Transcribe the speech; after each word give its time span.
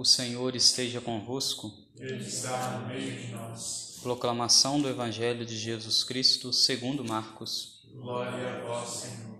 O 0.00 0.04
Senhor 0.06 0.56
esteja 0.56 0.98
convosco. 0.98 1.70
Ele 1.94 2.24
está 2.24 2.78
no 2.78 2.86
meio 2.86 3.20
de 3.20 3.32
nós. 3.32 3.98
Proclamação 4.02 4.80
do 4.80 4.88
Evangelho 4.88 5.44
de 5.44 5.58
Jesus 5.58 6.02
Cristo 6.04 6.54
segundo 6.54 7.04
Marcos. 7.04 7.82
Glória 7.92 8.48
a 8.48 8.60
vós, 8.64 8.88
Senhor. 8.88 9.38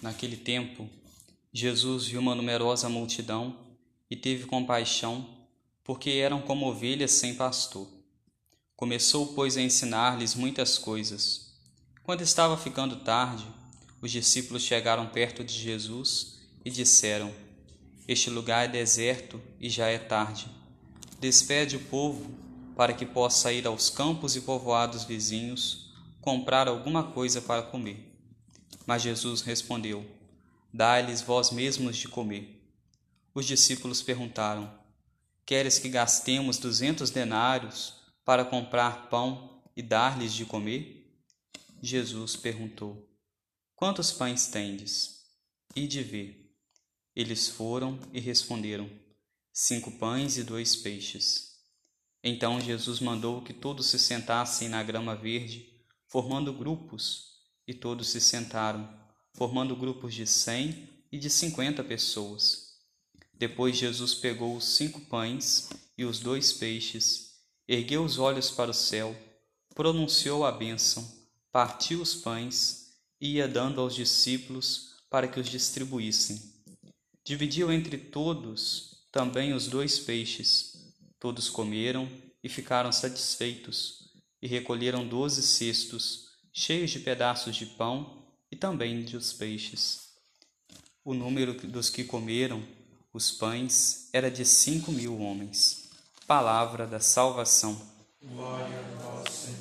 Naquele 0.00 0.38
tempo, 0.38 0.88
Jesus 1.52 2.06
viu 2.06 2.18
uma 2.18 2.34
numerosa 2.34 2.88
multidão 2.88 3.58
e 4.10 4.16
teve 4.16 4.46
compaixão, 4.46 5.28
porque 5.84 6.08
eram 6.12 6.40
como 6.40 6.66
ovelhas 6.66 7.10
sem 7.10 7.34
pastor. 7.34 7.86
Começou, 8.74 9.34
pois, 9.34 9.58
a 9.58 9.60
ensinar-lhes 9.60 10.34
muitas 10.34 10.78
coisas. 10.78 11.52
Quando 12.02 12.22
estava 12.22 12.56
ficando 12.56 13.00
tarde, 13.00 13.46
os 14.00 14.10
discípulos 14.10 14.62
chegaram 14.62 15.06
perto 15.10 15.44
de 15.44 15.52
Jesus 15.52 16.38
e 16.64 16.70
disseram: 16.70 17.44
Este 18.08 18.30
lugar 18.30 18.66
é 18.66 18.68
deserto 18.68 19.42
e 19.60 19.68
já 19.68 19.88
é 19.88 19.98
tarde. 19.98 20.48
Despede 21.18 21.76
o 21.76 21.84
povo 21.86 22.30
para 22.76 22.92
que 22.92 23.04
possa 23.04 23.52
ir 23.52 23.66
aos 23.66 23.90
campos 23.90 24.36
e 24.36 24.42
povoados 24.42 25.04
vizinhos 25.04 25.92
comprar 26.20 26.68
alguma 26.68 27.02
coisa 27.12 27.40
para 27.40 27.62
comer. 27.62 28.12
Mas 28.86 29.02
Jesus 29.02 29.42
respondeu: 29.42 30.04
Dai-lhes 30.72 31.20
vós 31.20 31.50
mesmos 31.50 31.96
de 31.96 32.06
comer. 32.06 32.62
Os 33.34 33.46
discípulos 33.46 34.02
perguntaram: 34.02 34.72
Queres 35.44 35.78
que 35.78 35.88
gastemos 35.88 36.58
duzentos 36.58 37.10
denários 37.10 37.94
para 38.24 38.44
comprar 38.44 39.08
pão 39.08 39.62
e 39.76 39.82
dar-lhes 39.82 40.32
de 40.32 40.44
comer? 40.44 41.12
Jesus 41.82 42.36
perguntou: 42.36 43.08
Quantos 43.74 44.12
pães 44.12 44.46
tendes? 44.46 45.24
E 45.74 45.86
de 45.86 46.02
ver. 46.02 46.45
Eles 47.16 47.48
foram 47.48 47.98
e 48.12 48.20
responderam: 48.20 48.90
Cinco 49.50 49.90
pães 49.92 50.36
e 50.36 50.44
dois 50.44 50.76
peixes. 50.76 51.56
Então 52.22 52.60
Jesus 52.60 53.00
mandou 53.00 53.40
que 53.40 53.54
todos 53.54 53.86
se 53.86 53.98
sentassem 53.98 54.68
na 54.68 54.82
grama 54.82 55.16
verde, 55.16 55.66
formando 56.08 56.52
grupos, 56.52 57.36
e 57.66 57.72
todos 57.72 58.10
se 58.10 58.20
sentaram, 58.20 58.86
formando 59.32 59.74
grupos 59.74 60.12
de 60.12 60.26
cem 60.26 60.90
e 61.10 61.16
de 61.16 61.30
cinquenta 61.30 61.82
pessoas. 61.82 62.74
Depois 63.32 63.78
Jesus 63.78 64.12
pegou 64.12 64.54
os 64.54 64.76
cinco 64.76 65.00
pães 65.00 65.70
e 65.96 66.04
os 66.04 66.18
dois 66.18 66.52
peixes, 66.52 67.36
ergueu 67.66 68.04
os 68.04 68.18
olhos 68.18 68.50
para 68.50 68.70
o 68.70 68.74
céu, 68.74 69.16
pronunciou 69.74 70.44
a 70.44 70.52
bênção, 70.52 71.10
partiu 71.50 72.02
os 72.02 72.14
pães 72.14 72.92
e 73.18 73.36
ia 73.36 73.48
dando 73.48 73.80
aos 73.80 73.94
discípulos 73.94 74.96
para 75.08 75.26
que 75.26 75.40
os 75.40 75.48
distribuíssem. 75.48 76.55
Dividiu 77.26 77.72
entre 77.72 77.98
todos 77.98 79.04
também 79.10 79.52
os 79.52 79.66
dois 79.66 79.98
peixes. 79.98 80.94
Todos 81.18 81.50
comeram 81.50 82.08
e 82.40 82.48
ficaram 82.48 82.92
satisfeitos, 82.92 84.12
e 84.40 84.46
recolheram 84.46 85.04
doze 85.04 85.42
cestos, 85.42 86.28
cheios 86.52 86.92
de 86.92 87.00
pedaços 87.00 87.56
de 87.56 87.66
pão 87.66 88.24
e 88.48 88.54
também 88.54 89.02
dos 89.02 89.32
peixes. 89.32 90.02
O 91.04 91.14
número 91.14 91.54
dos 91.66 91.90
que 91.90 92.04
comeram 92.04 92.62
os 93.12 93.32
pães 93.32 94.08
era 94.12 94.30
de 94.30 94.44
cinco 94.44 94.92
mil 94.92 95.20
homens. 95.20 95.90
Palavra 96.28 96.86
da 96.86 97.00
salvação. 97.00 97.76
Glória 98.22 98.78
a 98.78 99.02
vós, 99.02 99.34
Senhor. 99.34 99.56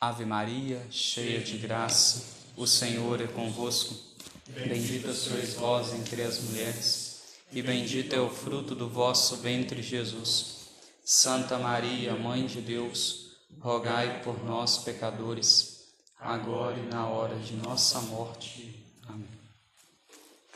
Ave 0.00 0.24
Maria, 0.24 0.86
cheia 0.90 1.42
de 1.42 1.58
graça, 1.58 2.24
o 2.56 2.66
Senhor 2.66 3.20
é 3.20 3.26
convosco. 3.26 4.15
Bendita 4.48 5.12
sois 5.12 5.54
vós 5.54 5.92
entre 5.92 6.22
as 6.22 6.38
mulheres, 6.38 7.22
e 7.52 7.60
bendito 7.60 8.14
é 8.14 8.20
o 8.20 8.30
fruto 8.30 8.76
do 8.76 8.88
vosso 8.88 9.38
ventre, 9.38 9.82
Jesus. 9.82 10.66
Santa 11.04 11.58
Maria, 11.58 12.14
Mãe 12.14 12.46
de 12.46 12.60
Deus, 12.60 13.38
rogai 13.58 14.22
por 14.22 14.44
nós, 14.44 14.78
pecadores, 14.78 15.88
agora 16.18 16.78
e 16.78 16.86
na 16.86 17.08
hora 17.08 17.36
de 17.36 17.54
nossa 17.54 18.00
morte. 18.02 18.84
Amém. 19.08 19.26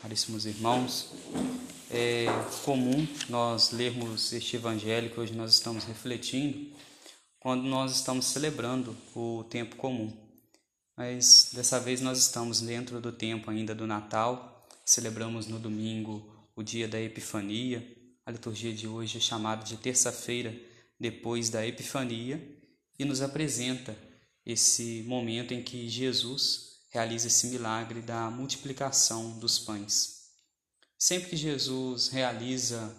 Caríssimos 0.01 0.45
irmãos, 0.45 1.09
é 1.89 2.27
comum 2.63 3.05
nós 3.27 3.71
lermos 3.71 4.31
este 4.31 4.55
evangelho 4.55 5.09
que 5.09 5.19
hoje 5.19 5.33
nós 5.33 5.51
estamos 5.51 5.83
refletindo 5.83 6.71
quando 7.41 7.63
nós 7.63 7.91
estamos 7.91 8.25
celebrando 8.25 8.95
o 9.13 9.43
tempo 9.49 9.75
comum. 9.75 10.30
Mas 10.95 11.51
dessa 11.53 11.79
vez 11.79 12.01
nós 12.01 12.19
estamos 12.19 12.61
dentro 12.61 12.99
do 12.99 13.11
tempo 13.11 13.49
ainda 13.49 13.73
do 13.73 13.87
Natal, 13.87 14.67
celebramos 14.85 15.47
no 15.47 15.59
domingo 15.59 16.49
o 16.55 16.61
dia 16.61 16.87
da 16.87 16.99
Epifania. 16.99 17.97
A 18.25 18.31
liturgia 18.31 18.73
de 18.73 18.87
hoje 18.87 19.17
é 19.17 19.21
chamada 19.21 19.63
de 19.63 19.77
terça-feira 19.77 20.55
depois 20.99 21.49
da 21.49 21.65
Epifania 21.65 22.39
e 22.99 23.05
nos 23.05 23.21
apresenta 23.21 23.97
esse 24.45 25.03
momento 25.07 25.53
em 25.53 25.63
que 25.63 25.89
Jesus 25.89 26.71
realiza 26.91 27.27
esse 27.27 27.47
milagre 27.47 28.01
da 28.01 28.29
multiplicação 28.29 29.39
dos 29.39 29.57
pães. 29.57 30.21
Sempre 30.97 31.29
que 31.29 31.37
Jesus 31.37 32.09
realiza 32.09 32.95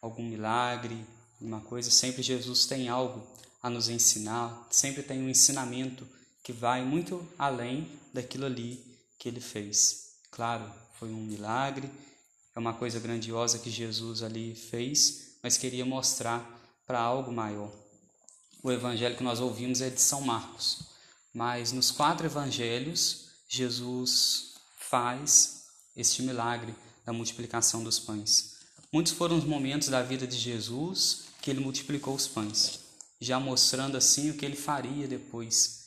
algum 0.00 0.22
milagre, 0.22 1.04
uma 1.40 1.60
coisa, 1.60 1.90
sempre 1.90 2.22
Jesus 2.22 2.66
tem 2.66 2.88
algo 2.88 3.26
a 3.62 3.68
nos 3.68 3.88
ensinar, 3.88 4.68
sempre 4.70 5.02
tem 5.02 5.20
um 5.20 5.28
ensinamento 5.28 6.06
que 6.44 6.52
vai 6.52 6.84
muito 6.84 7.26
além 7.38 7.90
daquilo 8.12 8.44
ali 8.44 8.84
que 9.18 9.28
ele 9.28 9.40
fez. 9.40 10.10
Claro, 10.30 10.70
foi 10.98 11.08
um 11.08 11.22
milagre, 11.22 11.90
é 12.54 12.58
uma 12.58 12.74
coisa 12.74 13.00
grandiosa 13.00 13.58
que 13.58 13.70
Jesus 13.70 14.22
ali 14.22 14.54
fez, 14.54 15.38
mas 15.42 15.56
queria 15.56 15.86
mostrar 15.86 16.46
para 16.86 17.00
algo 17.00 17.32
maior. 17.32 17.72
O 18.62 18.70
evangelho 18.70 19.16
que 19.16 19.24
nós 19.24 19.40
ouvimos 19.40 19.80
é 19.80 19.88
de 19.88 20.00
São 20.00 20.20
Marcos, 20.20 20.82
mas 21.32 21.72
nos 21.72 21.90
quatro 21.90 22.26
evangelhos 22.26 23.28
Jesus 23.48 24.54
faz 24.78 25.64
este 25.96 26.22
milagre 26.22 26.74
da 27.06 27.12
multiplicação 27.12 27.82
dos 27.82 27.98
pães. 27.98 28.56
Muitos 28.92 29.12
foram 29.12 29.38
os 29.38 29.44
momentos 29.44 29.88
da 29.88 30.02
vida 30.02 30.26
de 30.26 30.36
Jesus 30.36 31.24
que 31.40 31.50
ele 31.50 31.60
multiplicou 31.60 32.14
os 32.14 32.28
pães, 32.28 32.80
já 33.18 33.40
mostrando 33.40 33.96
assim 33.96 34.30
o 34.30 34.34
que 34.34 34.44
ele 34.44 34.56
faria 34.56 35.08
depois. 35.08 35.83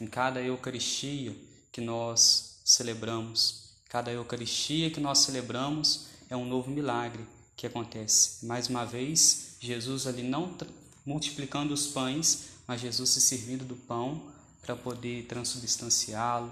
Em 0.00 0.06
cada 0.06 0.40
Eucaristia 0.40 1.36
que 1.70 1.82
nós 1.82 2.60
celebramos, 2.64 3.74
cada 3.90 4.10
Eucaristia 4.10 4.90
que 4.90 4.98
nós 4.98 5.18
celebramos 5.18 6.06
é 6.30 6.36
um 6.36 6.46
novo 6.46 6.70
milagre 6.70 7.22
que 7.54 7.66
acontece. 7.66 8.46
Mais 8.46 8.68
uma 8.68 8.86
vez, 8.86 9.56
Jesus 9.60 10.06
ali 10.06 10.22
não 10.22 10.56
multiplicando 11.04 11.74
os 11.74 11.88
pães, 11.88 12.50
mas 12.66 12.80
Jesus 12.80 13.10
se 13.10 13.20
servindo 13.20 13.62
do 13.62 13.76
pão 13.76 14.32
para 14.62 14.74
poder 14.74 15.26
transubstanciá-lo, 15.26 16.50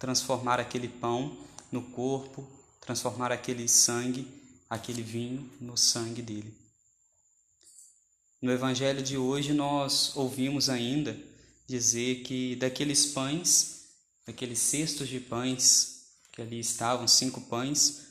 transformar 0.00 0.58
aquele 0.58 0.88
pão 0.88 1.36
no 1.70 1.82
corpo, 1.82 2.48
transformar 2.80 3.30
aquele 3.30 3.68
sangue, 3.68 4.26
aquele 4.68 5.02
vinho 5.02 5.48
no 5.60 5.76
sangue 5.76 6.20
dele. 6.20 6.52
No 8.42 8.50
evangelho 8.50 9.02
de 9.02 9.16
hoje 9.16 9.52
nós 9.52 10.16
ouvimos 10.16 10.68
ainda 10.68 11.16
dizer 11.68 12.22
que 12.22 12.56
daqueles 12.56 13.06
pães, 13.06 13.84
daqueles 14.26 14.58
cestos 14.58 15.06
de 15.08 15.20
pães 15.20 16.06
que 16.32 16.40
ali 16.40 16.58
estavam, 16.58 17.06
cinco 17.06 17.42
pães, 17.42 18.06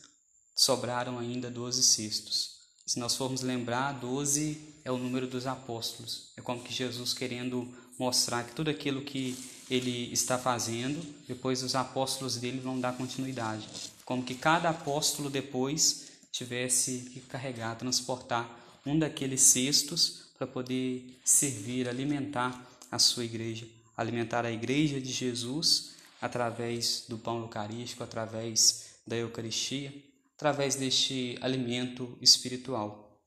sobraram 0.56 1.18
ainda 1.18 1.50
doze 1.50 1.82
cestos. 1.82 2.58
Se 2.86 3.00
nós 3.00 3.16
formos 3.16 3.42
lembrar, 3.42 3.94
doze 3.94 4.58
é 4.86 4.92
o 4.92 4.98
número 4.98 5.28
dos 5.28 5.48
apóstolos. 5.48 6.32
É 6.38 6.42
como 6.42 6.64
que 6.64 6.74
Jesus 6.74 7.14
querendo 7.14 7.68
mostrar 8.00 8.44
que 8.44 8.54
tudo 8.56 8.70
aquilo 8.70 9.02
que 9.02 9.36
ele 9.70 10.12
está 10.14 10.38
fazendo, 10.38 11.04
depois 11.28 11.64
os 11.64 11.76
apóstolos 11.76 12.38
dele 12.38 12.60
vão 12.60 12.80
dar 12.80 12.96
continuidade. 12.96 13.68
Como 14.06 14.24
que 14.24 14.36
cada 14.36 14.70
apóstolo 14.70 15.30
depois 15.30 16.06
tivesse 16.32 17.10
que 17.12 17.20
carregar, 17.22 17.78
transportar 17.78 18.80
um 18.86 18.98
daqueles 18.98 19.42
cestos 19.42 20.28
para 20.38 20.48
poder 20.48 21.20
servir, 21.26 21.90
alimentar 21.90 22.77
a 22.92 23.00
sua 23.00 23.26
igreja, 23.26 23.68
alimentar 23.96 24.46
a 24.46 24.52
igreja 24.52 25.00
de 25.00 25.12
Jesus 25.12 25.96
através 26.22 27.06
do 27.08 27.18
pão 27.18 27.42
eucarístico, 27.42 28.04
através 28.04 28.98
da 29.06 29.16
Eucaristia, 29.16 29.94
através 30.36 30.76
deste 30.76 31.38
alimento 31.42 32.18
espiritual. 32.22 33.22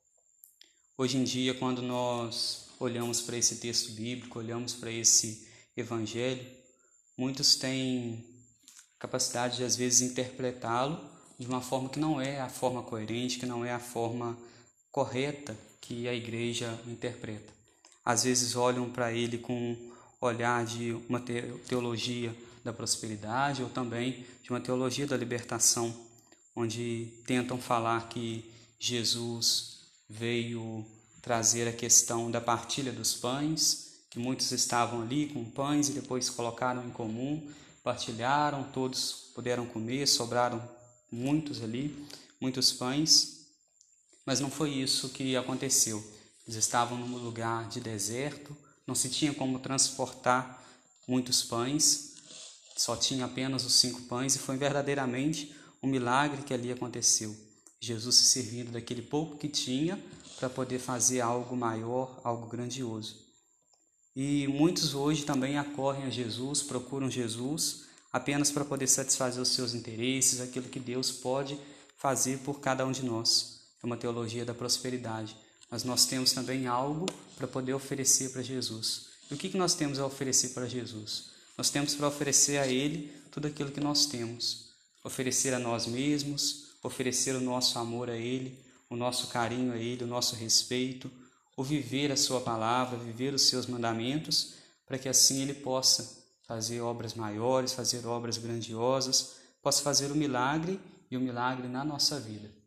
Hoje 0.97 1.17
em 1.17 1.25
dia, 1.25 1.55
quando 1.55 1.83
nós 1.83 2.69
olhamos 2.79 3.21
para 3.21 3.37
esse 3.37 3.57
texto 3.57 3.93
bíblico, 3.93 4.39
olhamos 4.39 4.75
para 4.75 4.91
esse 4.91 5.49
evangelho, 5.77 6.45
muitos 7.17 7.57
têm 7.57 8.25
capacidade 8.99 9.57
de 9.57 9.65
às 9.65 9.77
vezes 9.77 10.03
interpretá-lo 10.03 11.03
de 11.39 11.47
uma 11.47 11.63
forma 11.63 11.89
que 11.89 11.99
não 11.99 12.21
é 12.21 12.39
a 12.41 12.49
forma 12.49 12.83
coerente, 12.83 13.39
que 13.39 13.47
não 13.47 13.65
é 13.65 13.73
a 13.73 13.81
forma 13.81 14.39
correta 14.93 15.57
que 15.81 16.07
a 16.07 16.15
igreja 16.15 16.79
interpreta. 16.87 17.60
Às 18.05 18.25
vezes 18.25 18.57
olham 18.57 18.91
para 18.91 19.13
ele 19.13 19.39
com 19.39 19.77
olhar 20.21 20.65
de 20.65 20.93
uma 21.09 21.21
teologia 21.21 22.35
da 22.63 22.73
prosperidade 22.73 23.63
ou 23.63 23.69
também 23.69 24.27
de 24.43 24.51
uma 24.51 24.61
teologia 24.61 25.07
da 25.07 25.17
libertação, 25.17 25.95
onde 26.55 27.13
tentam 27.27 27.59
falar 27.59 28.09
que 28.09 28.45
Jesus 28.79 29.81
veio 30.09 30.85
trazer 31.23 31.69
a 31.69 31.73
questão 31.73 32.31
da 32.31 32.41
partilha 32.41 32.93
dos 32.93 33.15
pães, 33.15 33.91
que 34.11 34.19
muitos 34.19 34.51
estavam 34.53 35.03
ali 35.03 35.29
com 35.29 35.45
pães 35.45 35.89
e 35.89 35.93
depois 35.93 36.29
colocaram 36.29 36.85
em 36.85 36.91
comum, 36.91 37.49
partilharam, 37.83 38.65
todos 38.65 39.31
puderam 39.35 39.67
comer, 39.67 40.07
sobraram 40.07 40.63
muitos 41.11 41.63
ali, 41.63 41.97
muitos 42.41 42.73
pães. 42.73 43.47
Mas 44.27 44.41
não 44.41 44.51
foi 44.51 44.71
isso 44.71 45.11
que 45.11 45.37
aconteceu. 45.37 46.03
Eles 46.51 46.65
estavam 46.65 46.99
num 46.99 47.17
lugar 47.17 47.69
de 47.69 47.79
deserto, 47.79 48.57
não 48.85 48.93
se 48.93 49.09
tinha 49.09 49.33
como 49.33 49.61
transportar 49.61 50.61
muitos 51.07 51.45
pães, 51.45 52.15
só 52.77 52.97
tinha 52.97 53.25
apenas 53.25 53.65
os 53.65 53.75
cinco 53.75 54.03
pães 54.03 54.35
e 54.35 54.41
foi 54.41 54.57
verdadeiramente 54.57 55.55
um 55.81 55.87
milagre 55.87 56.43
que 56.43 56.53
ali 56.53 56.73
aconteceu. 56.73 57.37
Jesus 57.81 58.17
se 58.17 58.25
servindo 58.25 58.73
daquele 58.73 59.01
pouco 59.01 59.37
que 59.37 59.49
tinha 59.49 59.97
para 60.41 60.51
poder 60.51 60.81
fazer 60.81 61.21
algo 61.21 61.55
maior, 61.57 62.21
algo 62.25 62.49
grandioso. 62.49 63.17
E 64.17 64.49
muitos 64.49 64.93
hoje 64.93 65.25
também 65.25 65.57
acorrem 65.57 66.03
a 66.03 66.11
Jesus, 66.11 66.65
procuram 66.65 67.09
Jesus 67.09 67.85
apenas 68.13 68.51
para 68.51 68.65
poder 68.65 68.89
satisfazer 68.89 69.41
os 69.41 69.51
seus 69.51 69.73
interesses, 69.73 70.41
aquilo 70.41 70.69
que 70.69 70.81
Deus 70.81 71.13
pode 71.13 71.57
fazer 71.97 72.39
por 72.39 72.59
cada 72.59 72.85
um 72.85 72.91
de 72.91 73.05
nós. 73.05 73.61
É 73.81 73.87
uma 73.87 73.97
teologia 73.97 74.45
da 74.45 74.53
prosperidade. 74.53 75.37
Mas 75.71 75.85
nós 75.85 76.05
temos 76.07 76.33
também 76.33 76.67
algo 76.67 77.07
para 77.37 77.47
poder 77.47 77.73
oferecer 77.75 78.31
para 78.31 78.43
Jesus. 78.43 79.07
E 79.31 79.35
o 79.35 79.37
que, 79.37 79.49
que 79.49 79.57
nós 79.57 79.75
temos 79.75 80.01
a 80.01 80.07
oferecer 80.07 80.49
para 80.49 80.67
Jesus? 80.67 81.31
Nós 81.57 81.71
temos 81.71 81.95
para 81.95 82.09
oferecer 82.09 82.59
a 82.59 82.67
Ele 82.67 83.13
tudo 83.31 83.47
aquilo 83.47 83.71
que 83.71 83.81
nós 83.81 84.07
temos. 84.07 84.71
Oferecer 85.05 85.55
a 85.55 85.59
nós 85.59 85.87
mesmos, 85.87 86.71
oferecer 86.83 87.37
o 87.37 87.41
nosso 87.41 87.79
amor 87.79 88.11
a 88.11 88.17
Ele, 88.17 88.59
o 88.89 88.97
nosso 88.97 89.29
carinho 89.29 89.73
a 89.73 89.77
Ele, 89.77 90.03
o 90.03 90.09
nosso 90.09 90.35
respeito, 90.35 91.11
o 91.57 91.63
viver 91.63 92.11
a 92.11 92.17
Sua 92.17 92.41
palavra, 92.41 92.99
viver 92.99 93.33
os 93.33 93.43
Seus 93.43 93.67
mandamentos, 93.67 94.55
para 94.87 94.99
que 94.99 95.09
assim 95.09 95.43
Ele 95.43 95.55
possa 95.55 96.19
fazer 96.49 96.81
obras 96.81 97.15
maiores, 97.15 97.73
fazer 97.73 98.05
obras 98.05 98.37
grandiosas, 98.37 99.37
possa 99.63 99.83
fazer 99.83 100.11
o 100.11 100.17
milagre 100.17 100.81
e 101.09 101.17
o 101.17 101.21
milagre 101.21 101.69
na 101.69 101.85
nossa 101.85 102.19
vida. 102.19 102.60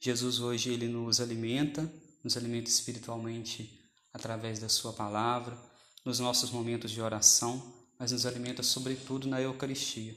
Jesus 0.00 0.40
hoje 0.40 0.70
ele 0.70 0.88
nos 0.88 1.20
alimenta, 1.20 1.92
nos 2.24 2.34
alimenta 2.34 2.70
espiritualmente 2.70 3.78
através 4.14 4.58
da 4.58 4.68
sua 4.68 4.94
palavra, 4.94 5.56
nos 6.04 6.18
nossos 6.18 6.50
momentos 6.50 6.90
de 6.90 7.02
oração, 7.02 7.62
mas 7.98 8.10
nos 8.10 8.24
alimenta 8.24 8.62
sobretudo 8.62 9.28
na 9.28 9.42
Eucaristia. 9.42 10.16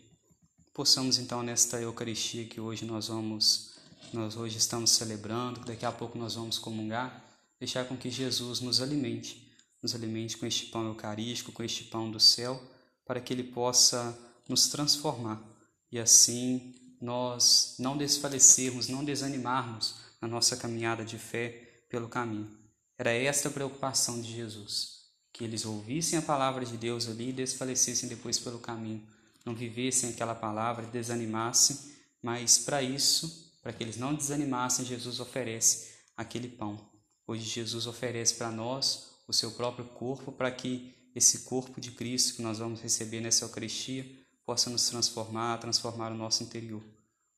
Possamos 0.73 1.17
então 1.17 1.43
nesta 1.43 1.81
Eucaristia 1.81 2.45
que 2.45 2.61
hoje 2.61 2.85
nós 2.85 3.09
vamos, 3.09 3.73
nós 4.13 4.37
hoje 4.37 4.57
estamos 4.57 4.91
celebrando, 4.91 5.59
que 5.59 5.67
daqui 5.67 5.85
a 5.85 5.91
pouco 5.91 6.17
nós 6.17 6.35
vamos 6.35 6.57
comungar, 6.57 7.21
deixar 7.59 7.85
com 7.85 7.97
que 7.97 8.09
Jesus 8.09 8.61
nos 8.61 8.81
alimente, 8.81 9.51
nos 9.81 9.93
alimente 9.93 10.37
com 10.37 10.45
este 10.45 10.67
pão 10.67 10.87
eucarístico, 10.87 11.51
com 11.51 11.61
este 11.61 11.83
pão 11.83 12.09
do 12.09 12.21
céu, 12.21 12.61
para 13.05 13.19
que 13.19 13.33
ele 13.33 13.43
possa 13.43 14.17
nos 14.47 14.67
transformar 14.69 15.43
e 15.91 15.99
assim 15.99 16.73
nós 17.03 17.75
não 17.79 17.97
desfalecermos, 17.97 18.87
não 18.87 19.03
desanimarmos 19.03 19.95
na 20.21 20.27
nossa 20.27 20.55
caminhada 20.55 21.03
de 21.03 21.19
fé 21.19 21.83
pelo 21.89 22.07
caminho. 22.07 22.49
Era 22.97 23.11
esta 23.11 23.49
a 23.49 23.51
preocupação 23.51 24.21
de 24.21 24.33
Jesus, 24.33 25.09
que 25.33 25.43
eles 25.43 25.65
ouvissem 25.65 26.17
a 26.17 26.21
palavra 26.21 26.63
de 26.63 26.77
Deus 26.77 27.09
ali 27.09 27.29
e 27.29 27.33
desfalecessem 27.33 28.07
depois 28.07 28.39
pelo 28.39 28.57
caminho, 28.57 29.05
não 29.45 29.53
vivessem 29.53 30.11
aquela 30.11 30.33
palavra, 30.33 30.85
desanimassem, 30.85 31.77
mas 32.21 32.59
para 32.59 32.81
isso, 32.81 33.53
para 33.61 33.73
que 33.73 33.83
eles 33.83 33.97
não 33.97 34.15
desanimassem, 34.15 34.85
Jesus 34.85 35.19
oferece 35.19 35.95
aquele 36.15 36.47
pão. 36.47 36.79
Hoje 37.27 37.43
Jesus 37.43 37.85
oferece 37.85 38.35
para 38.35 38.49
nós 38.49 39.09
o 39.27 39.33
seu 39.33 39.51
próprio 39.51 39.85
corpo 39.85 40.31
para 40.31 40.49
que 40.49 40.95
esse 41.13 41.39
corpo 41.39 41.81
de 41.81 41.91
Cristo 41.91 42.35
que 42.35 42.41
nós 42.41 42.59
vamos 42.59 42.79
receber 42.79 43.19
nessa 43.19 43.43
Eucaristia 43.43 44.22
possa 44.45 44.69
nos 44.69 44.87
transformar, 44.87 45.59
transformar 45.59 46.11
o 46.11 46.17
nosso 46.17 46.43
interior. 46.43 46.83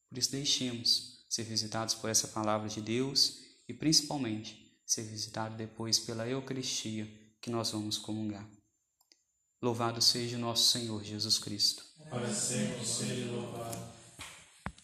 Por 0.10 0.18
isso, 0.18 0.32
deixemos 0.32 1.26
ser 1.30 1.44
visitados 1.44 1.94
por 1.96 2.10
essa 2.10 2.28
palavra 2.28 2.70
de 2.70 2.82
Deus 2.82 3.40
e, 3.68 3.74
principalmente, 3.74 4.80
ser 4.86 5.04
visitados 5.04 5.58
depois 5.58 6.00
pela 6.00 6.28
Eucaristia 6.28 7.08
que 7.42 7.50
nós 7.50 7.72
vamos 7.72 7.98
comungar. 7.98 8.48
Louvado 9.62 10.02
seja 10.02 10.38
o 10.38 10.40
nosso 10.40 10.72
Senhor 10.72 11.04
Jesus 11.04 11.40
Cristo. 11.40 11.84
Para 12.10 12.32
sempre 12.34 12.86
seja 12.86 13.32
louvado. 13.32 14.05